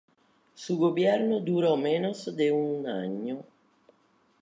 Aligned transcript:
Su 0.55 0.79
gobierno 0.79 1.39
duró 1.41 1.77
menos 1.77 2.35
de 2.35 2.51
un 2.51 2.87
año. 2.87 3.43